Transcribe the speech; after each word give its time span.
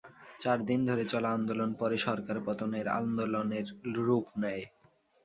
চার 0.39 0.57
দিন 0.65 0.79
ধরে 0.85 1.03
চলা 1.05 1.29
আন্দোলন 1.31 1.69
পরে 1.73 1.97
সরকার 2.07 2.37
পতনের 2.45 2.87
আন্দোলনের 2.99 3.65
রূপ 3.97 4.25
নেয়। 4.37 4.63